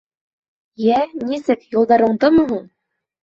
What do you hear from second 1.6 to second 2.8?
юлдар уңдымы һуң?